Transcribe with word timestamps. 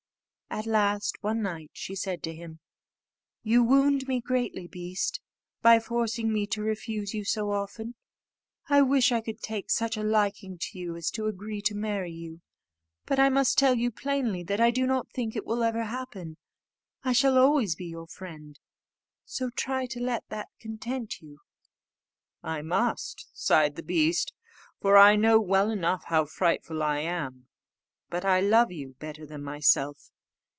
At 0.53 0.65
last, 0.65 1.15
one 1.21 1.41
night, 1.41 1.69
she 1.71 1.95
said 1.95 2.21
to 2.23 2.35
him, 2.35 2.59
"You 3.41 3.63
wound 3.63 4.05
me 4.05 4.19
greatly, 4.19 4.67
beast, 4.67 5.21
by 5.61 5.79
forcing 5.79 6.33
me 6.33 6.45
to 6.47 6.61
refuse 6.61 7.13
you 7.13 7.23
so 7.23 7.51
often; 7.51 7.95
I 8.67 8.81
wish 8.81 9.13
I 9.13 9.21
could 9.21 9.39
take 9.41 9.71
such 9.71 9.95
a 9.95 10.03
liking 10.03 10.57
to 10.59 10.77
you 10.77 10.97
as 10.97 11.09
to 11.11 11.27
agree 11.27 11.61
to 11.61 11.73
marry 11.73 12.11
you: 12.11 12.41
but 13.05 13.17
I 13.17 13.29
must 13.29 13.57
tell 13.57 13.75
you 13.75 13.91
plainly, 13.91 14.43
that 14.43 14.59
I 14.59 14.71
do 14.71 14.85
not 14.85 15.09
think 15.13 15.37
it 15.37 15.45
will 15.45 15.63
ever 15.63 15.85
happen. 15.85 16.35
I 17.01 17.13
shall 17.13 17.37
always 17.37 17.75
be 17.77 17.85
your 17.85 18.07
friend; 18.07 18.59
so 19.23 19.51
try 19.51 19.85
to 19.85 20.01
let 20.01 20.27
that 20.27 20.49
content 20.59 21.21
you." 21.21 21.39
"I 22.43 22.61
must," 22.61 23.29
sighed 23.33 23.77
the 23.77 23.83
beast, 23.83 24.33
"for 24.81 24.97
I 24.97 25.15
know 25.15 25.39
well 25.39 25.69
enough 25.71 26.03
how 26.07 26.25
frightful 26.25 26.83
I 26.83 26.99
am; 26.99 27.47
but 28.09 28.25
I 28.25 28.41
love 28.41 28.69
you 28.69 28.95
better 28.99 29.25
than 29.25 29.45
myself. 29.45 30.09